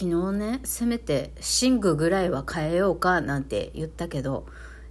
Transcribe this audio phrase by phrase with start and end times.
[0.00, 4.46] 昨日ねせめて寝具ぐらいは変えようかなんて言ったけど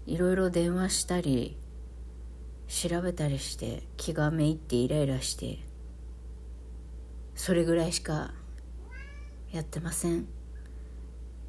[0.05, 1.57] いろいろ電話したり
[2.67, 5.65] 調べたりして気がめいってイライラして
[7.33, 8.35] それぐらいしか
[9.51, 10.27] やってません。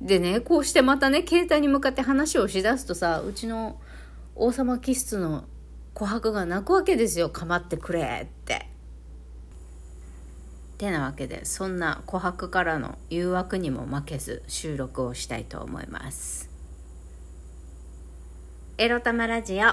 [0.01, 3.79] でねこうしてまたね携帯に向かって話をしだすとさうちの
[4.37, 5.45] 王様気質の
[5.95, 8.70] 琥珀が泣くわけですよ構ってくれって。
[10.81, 16.49] てなわけでそんな琥珀からの誘惑にも負けず収録をしたいと思います。
[18.79, 19.69] エロ玉ラジオ。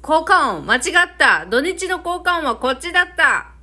[0.00, 0.82] 効果音間違っ
[1.18, 1.46] た。
[1.46, 3.59] 土日の効果音はこっちだった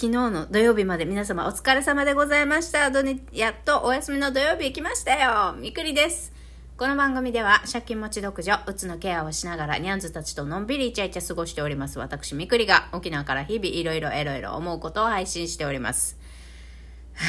[0.00, 6.32] 昨日の土曜日まで皆様お疲れ様でございました土日やっとお休みの土曜日来ましたよみくりです
[6.76, 16.16] この番組では借金持ち独女、うつのケアをしながらニャンズたちとのんびりイチャイチャ過ごしております私みくりが沖縄から日々いろいろエロいろ思うことを配信しております。
[17.16, 17.26] は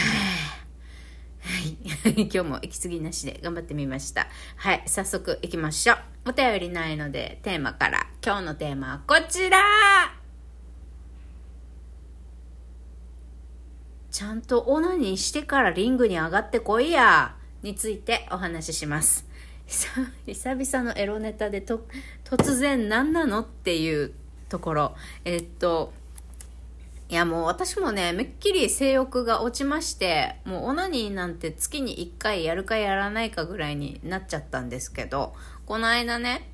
[1.65, 1.75] い。
[2.29, 4.27] 今日も息継ぎなしで頑張ってみました。
[4.57, 4.83] はい。
[4.85, 5.97] 早速行きましょう。
[6.29, 8.05] お便りないのでテーマから。
[8.23, 10.18] 今日のテーマはこちら
[14.11, 19.25] ちゃんとオナニーしてからリングに上がってこいやについてお話しします。
[20.25, 21.85] 久々のエロネタでと
[22.23, 24.13] 突然何なのっていう
[24.49, 24.95] ところ。
[25.25, 25.93] えっと、
[27.09, 35.35] いやもう私もね、めっきり性欲が落ちまして、もうオナニーなんて月に1回やるかやらないかぐらいになっちゃったんですけど、
[35.67, 36.49] この間ね、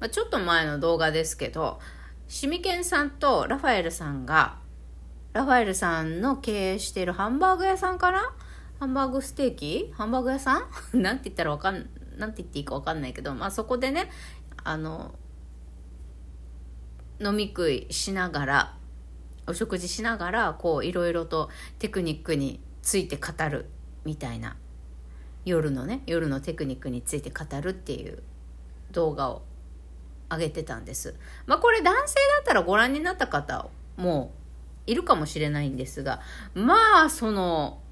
[0.00, 1.80] まあ、ちょっと前の動画ですけど、
[2.28, 4.61] シミケンさんとラファエルさんが、
[5.32, 8.34] ラファエルさんの経営しているハンバーグ屋さんかな？
[8.78, 9.92] ハンバーグステーキ？
[9.96, 10.68] ハンバーグ屋さん？
[11.00, 14.10] なんて言ったらわかん、なんて言っていいかわかんないけど、まあそこでね、
[14.62, 15.14] あの、
[17.20, 18.76] 飲み食いしながら、
[19.46, 23.66] お食事しながらこういろいろとテクニックについて語る
[24.04, 24.56] みたいな
[25.44, 28.22] 夜のね夜のテクニックについて語るっていう
[28.92, 29.42] 動画を
[30.30, 31.16] 上げてたんです。
[31.46, 34.32] まあこれ男性だったらご覧になった方も
[34.86, 36.20] いるかもしれないんですが
[36.54, 37.82] まあその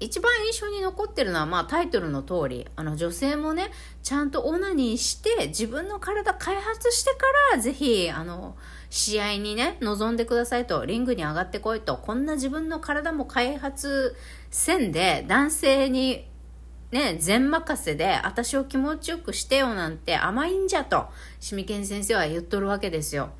[0.00, 3.70] 一番印象に残ってるのは、まあ、タイトルの通り、あの、女性もね、
[4.02, 8.56] ちゃんとオナニーして、自分の体開発してから、ぜひ、あの、
[8.90, 14.14] 試合にね、臨んでくださいと、リングに上がってこいと、こんな自分の体も開発
[14.50, 16.28] せんで、男性に、
[16.92, 21.08] ね、全任せで、私を気持ちよくしてよなんて甘いんじゃと、
[21.40, 23.30] シミケン先生は言っとるわけですよ。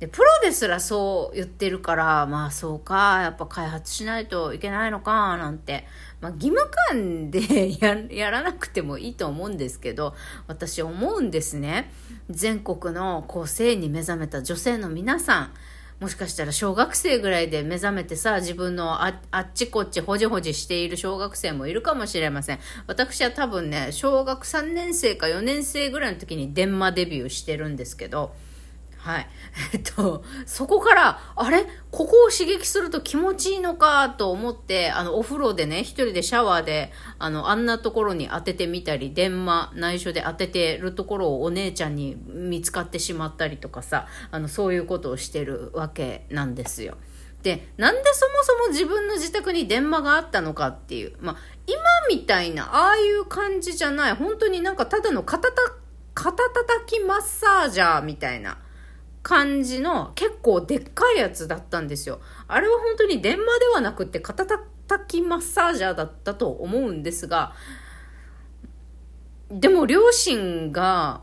[0.00, 5.86] で、プロですらそう言ってるから、まあそうか、やっぱ開発しないといけないのか、なんて。
[6.20, 7.40] まあ義務感で
[8.14, 10.14] やらなくてもいいと思うんですけど、
[10.46, 11.92] 私思うんですね。
[12.30, 15.54] 全国のこう性に目覚めた女性の皆さん、
[16.00, 22.60] もしかしたら小学生ぐらいで目覚めてさ、自分のあっちこっちほじほじしている小学生もいるかもしれません。
[22.86, 28.32] 私は多分ね、小学3年生か4年生ぐらいの時に電話デビューしてるんですけど、
[28.98, 29.28] はい。
[29.72, 31.64] えっと、そこから、あれ？
[31.90, 46.96] ここを刺激すると気持ちいいのかと思って、あの、お風呂でね、一人でシャワーで、あの、あんなところに当ててみたり、電話、内緒で当ててるところをお姉ちゃんに見つかってしまったりとかさ、あの、そういうことをしてるわけなんですよ。
[47.42, 51.14] で、なんでそもそも自分の自宅に電話があったのかっていう。
[51.20, 51.78] まあ、今
[52.10, 54.14] みたいな、ああいう感じじゃない。
[54.14, 55.62] 本当になんかただの肩た、
[56.14, 58.58] 肩叩きマッサージャーみたいな。
[59.22, 62.20] 感じの結構でっかいやつだったんですよ。
[62.46, 67.52] あれは本当に電話ではなくて肩たたきマッサージャーだったと思うんですが、
[69.50, 71.22] でも両親が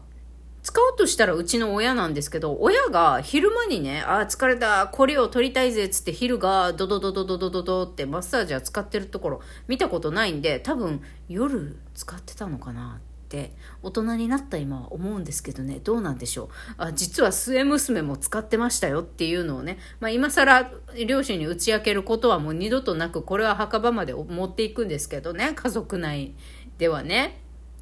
[0.63, 13.51] 使おうとしたらうちの親なんですけど、親が昼間にね、ああ、疲れた、これを取りたいぜっ、つって昼がドドドドドドドドってマッサージャー使ってるところ見たことないんで、多分夜使ってたのかなってって
[13.83, 16.47] 大人になった今は思うんですけどねどうなんでしょう。
[16.77, 20.71] あ実は末娘も使ってましたよっていうのをね、まあ、今更
[21.05, 26.33] 両親に打ち明けることはもう二度となくこれは墓場まで持っていくんですけどね家族内
[26.77, 27.41] ではね。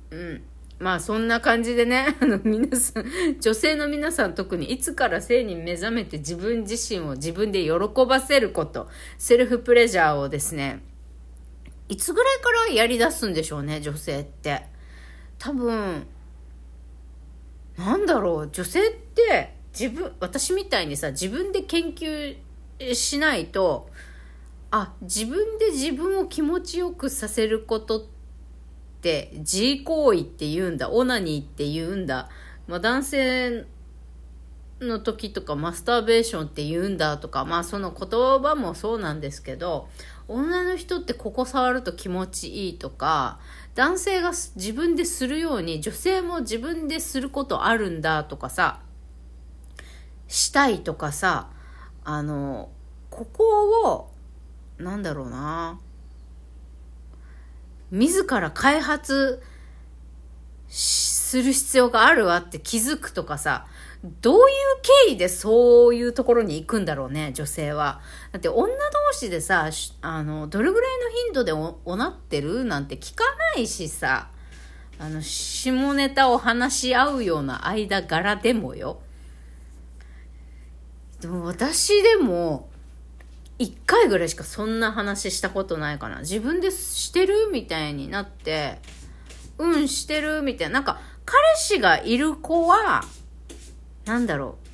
[0.09, 0.43] うん。
[0.79, 3.05] まあそんな感じでね、 あの皆さん、
[3.39, 7.71] 女性の皆さん特にいつから性に目覚めて自分自身を自分で喜
[8.05, 10.81] ばせること、セルフプレジャーをですね、
[11.87, 14.72] いつぐらいからやり出すんでしょうね、女性って。
[15.37, 16.05] 多分
[17.77, 22.35] なんだろう女性って自分私みたいにさ自分で研究
[22.93, 23.89] しないと
[24.71, 28.03] あ自分で自分を気持ちよくさせることっ
[29.01, 32.29] て自行為って言うんだオナニーって言うんだ、
[32.67, 33.65] まあ、男性
[34.87, 38.09] の時とかマスターベーションって言うんだとかまあその言
[38.41, 39.87] 葉もそうなんですけど
[40.27, 43.39] 女の人ってここ触ると気持ちいいとか
[43.75, 48.79] 男性が自分でするように女性も自分ですることあるんだとかさ
[50.27, 51.49] したいとかさ
[52.03, 52.69] あの
[53.09, 54.11] ここを
[54.77, 55.79] なんだろうな
[57.91, 59.41] 自ら開発
[60.67, 63.67] する必要があるわって気づくとかさ
[64.03, 64.43] どういう
[65.07, 68.01] 経緯でそういうところに行くんだろうね、女性は。
[68.33, 68.73] だって女同
[69.13, 69.69] 士でさ、
[70.01, 73.23] あの、どれぐらいの頻度でおおなってるなんて聞か
[73.55, 74.29] ないしさ、
[74.99, 78.99] あの、下ネタを話し合うような間柄でもよ。
[81.21, 82.69] でも私でも、
[83.57, 86.19] 一回ぐらいしかそんな話したことないかな。
[86.19, 88.79] 自分でしてるみたいになって、
[89.57, 90.73] うん、してるみたいな。
[90.73, 93.05] なんか、彼氏がいる子は、
[94.05, 94.67] なんだろう。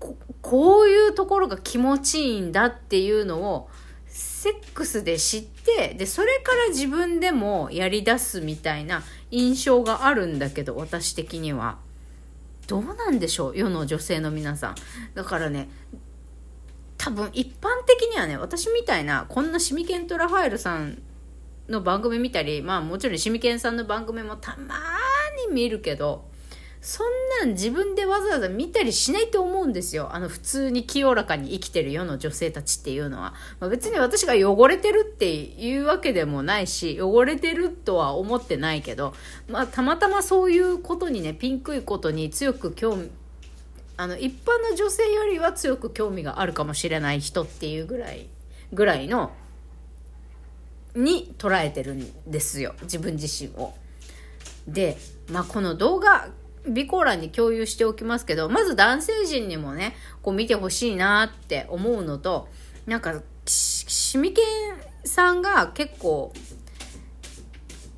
[0.00, 3.68] ここういうところが気持ちいいんだっていうのを
[4.06, 11.78] セックスで知ってでそれから自分でもやりだすみたいな印象があるんだけど私的には。
[12.66, 14.74] どうなんでしょう世の女性の皆さん。
[15.14, 15.68] だからね
[16.96, 21.02] 多分一般的にはね私みたいなこんなシミケントラファエルさん
[21.68, 24.76] の番組見たりまあもちろんシミケンさんの番組もたま
[25.48, 26.29] に見るけど
[26.82, 27.06] そん
[27.40, 30.14] なん自分でわざわざ見たりしないと思うんですよ。
[30.14, 33.34] あの普通に清らかに生きてる世の女性たちっていうのは。
[33.60, 39.14] まあ、別に私が汚れてるっていうわけでもないし、汚れてるとは思ってないけど、
[39.46, 43.10] まあたまたまそういうことにね、ピンクいことに強く興味、
[43.98, 48.26] あの一般の女性よりは強く興味があるかもしれない人っていうぐらい、
[48.72, 49.32] ぐらいの、
[50.96, 52.74] に捉えてるんですよ。
[52.82, 53.74] 自分自身を。
[54.66, 54.96] で、
[55.30, 56.28] まあこの動画、
[56.64, 62.48] 備考欄に共有しておきますけど、まず男性陣にもね、こう見てほしいなって思うのと、
[62.86, 66.32] なんか、シミケンさんが結構、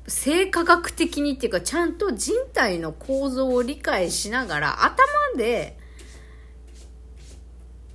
[0.07, 4.97] 性科学的にっていうか、ちゃんと人体の構造を理解しながら、頭
[5.37, 5.77] で、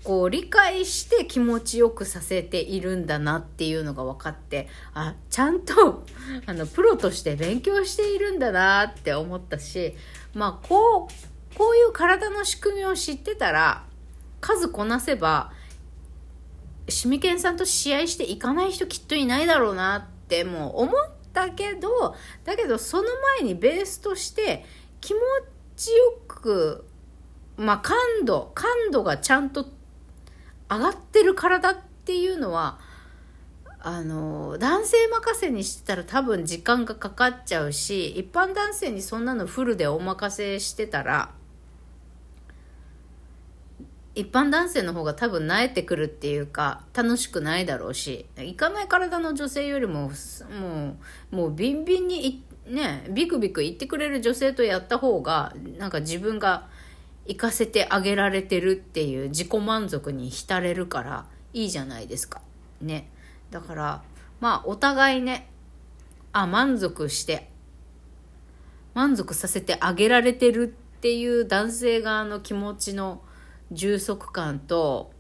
[0.08, 6.02] こう理解して気持ちよくさせているんだなっていうのが分かってあちゃんと
[6.46, 9.94] あのプロとして勉強しているんだなって思ったし
[10.32, 13.84] まあこうこういう体の仕組みを知ってたら
[14.40, 15.52] 数こなせば
[16.88, 22.16] シミケンさんと試合していかない人きっといないだろうなってもう思ったけど
[22.46, 23.08] だけどその
[23.40, 24.64] 前にベースとして
[25.02, 25.20] 気持
[25.76, 26.86] ちよく
[27.58, 29.76] まあ感度感度がちゃんと
[30.70, 32.78] 上がってる体っていうのは
[33.80, 41.30] あの男性任せにしてたら多分時間がかかっちゃうし一般男性にそんなのフルでお任せしてたら
[44.14, 50.10] 一般男性の方が多分慣れてくるっていうか楽しくないだろうしいかない体の女性よりも
[50.60, 50.96] も
[51.30, 56.66] うもうビンビンにねビクビク言ってくれる女性とやった方がなんか自分が
[57.28, 62.40] 行かせてあげられてるっていう自己満足に浸れるからいいじゃないですか。
[62.80, 63.10] ね。
[63.50, 64.02] だから
[64.40, 65.48] まあお互いね
[66.32, 67.50] あ満足して
[68.94, 73.22] 満足させてあげられてるっていう男性側の気持ちの
[73.70, 75.12] 充足感と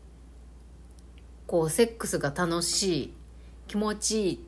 [1.46, 3.14] こうセックスが楽しい
[3.66, 4.47] 気持ちいい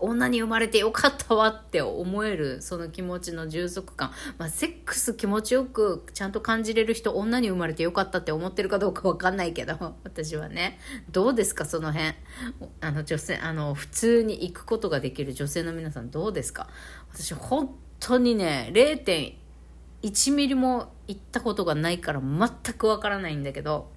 [0.00, 10.78] 女に生まれてよかったわって思えるその気持ちの充足感、まあ、セックス気持ちよくちゃんと感じれる人女に生まれてよかったって思ってるかどうかわかんないけど 私はね。
[11.10, 12.14] どうですかその辺？
[12.80, 16.68] あの女性あの普通に行くことができる女性の皆さんどうですか？
[17.12, 23.92] 私本当にね0.1ミリも行ったことがないから全くわからないんだけど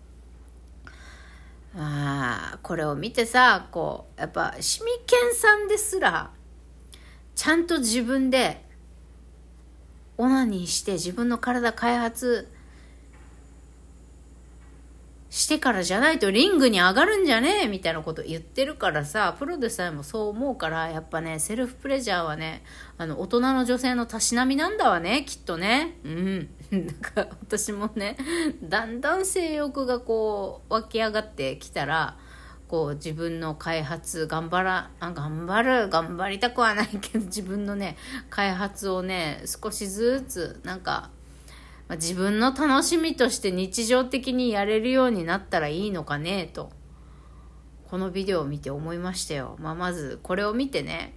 [1.76, 6.32] あこれを見てさこうやっぱシミケンさんですら
[7.36, 8.66] ちゃんと自分で
[10.18, 12.52] オナニーして自分の体開発
[15.48, 22.64] してからじゃないとリングに上がるんじゃねえみたいなこと言ってるからさ、プロでさえもそう思うから、やっぱね、セルフプレジャーはね、
[22.98, 26.00] あの、大人の女性のたしなみなんだわね、きっとね。
[26.04, 26.50] うん。
[26.70, 28.18] だか私もね、
[28.62, 32.18] だんだん性欲がこう、湧き上がってきたら、
[32.68, 37.96] こう自分の開発頑張らあ頑張る頑張りたくはないけど自分のね
[38.30, 41.10] 開発をね少しずつなんか
[41.88, 46.72] まあ、自分の楽しみとして日常的にやれるようになったらいいのかねと
[47.90, 49.56] このビデオを見て思いましたよ。
[49.60, 51.14] まあ、まずこれを見てね、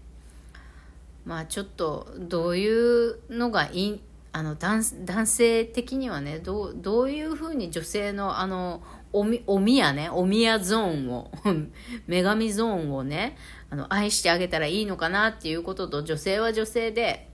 [1.24, 4.00] まあちょっとどういうのがいい、
[4.32, 11.32] あの男男性的にはねどうどういうふうに女性のあのおみおみやねおみやゾーンを
[12.06, 13.36] 女神ゾーンをね
[13.70, 17.28] あの愛してあげたらいいのかなっていうことと女性は女性で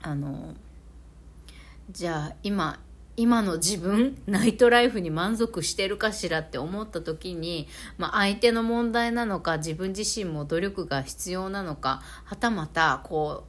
[0.00, 0.54] あの
[1.90, 2.80] じゃあ今
[3.16, 13.44] 今の自分ナイトライフに満足してるかしらって思った時に、まあ、相手の問題なのか自分自身も努力が必要なのかはたまたこ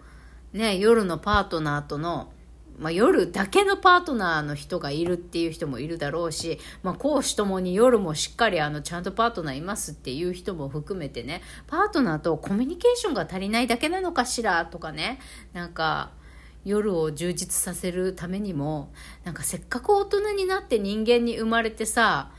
[0.54, 2.32] うね夜のパートナーとの
[2.78, 15.20] まあ、夜だけのパートナーの人がいるっていう人もいるだろうし、まあ、講師ともに夜もしっかりあのちゃんとパートナーいますっていう人も含めてねパートナーとコミュニケーションが足りないだけなのかしらとかね
[15.54, 16.12] なんか
[16.66, 18.92] 夜を充実させるためにも
[19.24, 22.32] なんかせっかく大人になって人間に生まれてさ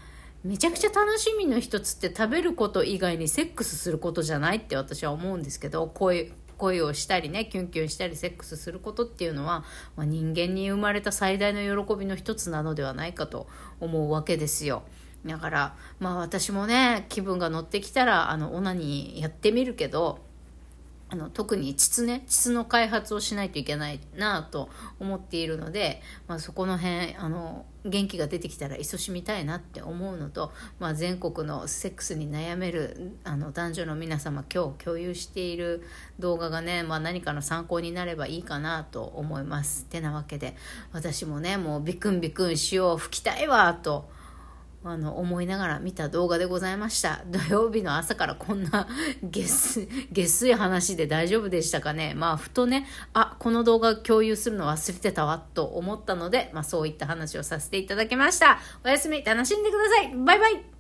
[0.44, 9.64] めちゃくちゃ楽しみの一つって食べること以外にセックスすることじゃないって私は思うんですけど恋恋をしたりねキュンキュンしたりセックスすることっていうのは、
[9.96, 13.46] まあ、人間に生まれた最大の喜びの一つなのではないかと
[13.80, 14.82] 思うわけですよ。
[15.24, 20.20] だからまあ私もね気分が乗ってきたらあのオナニーやってみるけど
[21.08, 35.84] あの特に膣ね膣の開発をしないといけないなと思っているので、まあ、そこの辺あの元気が出てきたら勤しみたいなって思うのと、まあ、全国のセックスに悩めるあの男女の皆様今日共有している
[36.18, 39.84] 動画がね、まあ、何かの参考になればいいかなと思います。
[39.84, 40.56] てなわけで
[40.92, 44.15] 私もねもうビクンビクン塩を吹きたいわと。
[44.84, 47.22] あの思いながら見た動画でございました。
[47.30, 48.86] 土曜日の朝からこんな
[49.22, 52.14] 下水 下水話で大丈夫でしたかね。
[52.14, 58.58] まあふとねあこの動画共有するの忘れてたわと思ったので、まあ、そういった話をさせていただきました。
[58.84, 59.24] おやすみ。
[59.24, 60.14] 楽しんでください。
[60.14, 60.75] バイバイ。